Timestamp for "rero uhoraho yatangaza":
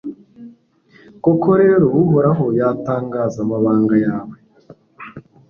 1.61-3.37